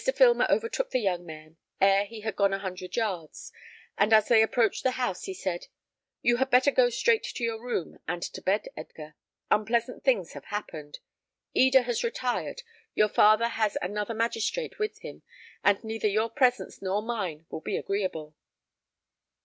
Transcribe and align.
Filmer 0.15 0.47
overtook 0.49 0.89
the 0.89 0.97
young 0.99 1.27
man 1.27 1.57
ere 1.79 2.05
he 2.05 2.21
had 2.21 2.35
gone 2.35 2.51
a 2.53 2.57
hundred 2.57 2.95
yards, 2.95 3.51
and 3.99 4.11
as 4.11 4.29
they 4.29 4.41
approached 4.41 4.81
the 4.81 4.93
house, 4.93 5.25
he 5.25 5.33
said, 5.35 5.67
"You 6.23 6.37
had 6.37 6.49
better 6.49 6.71
go 6.71 6.89
straight 6.89 7.21
to 7.25 7.43
your 7.43 7.63
room, 7.63 7.99
and 8.07 8.23
to 8.23 8.41
bed, 8.41 8.67
Edgar. 8.75 9.13
Unpleasant 9.51 10.03
things 10.03 10.33
have 10.33 10.45
happened. 10.45 10.97
Eda 11.53 11.83
has 11.83 12.03
retired, 12.03 12.63
your 12.95 13.09
father 13.09 13.49
has 13.49 13.77
another 13.79 14.15
magistrate 14.15 14.79
with 14.79 14.97
him, 15.01 15.21
and 15.63 15.83
neither 15.83 16.07
your 16.07 16.31
presence 16.31 16.81
nor 16.81 17.03
mine 17.03 17.45
will 17.51 17.61
be 17.61 17.77
agreeable." 17.77 18.33